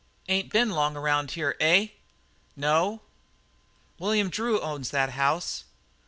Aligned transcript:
"Ain't 0.27 0.51
been 0.51 0.71
long 0.71 0.97
around 0.97 1.29
here, 1.29 1.55
eh?" 1.59 1.89
"No." 2.55 3.03
"William 3.99 4.31
Drew, 4.31 4.55
he 4.55 4.61
owns 4.61 4.89
that 4.89 5.11
house." 5.11 5.65